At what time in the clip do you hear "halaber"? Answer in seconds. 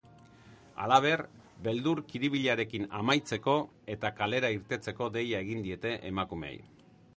0.85-1.21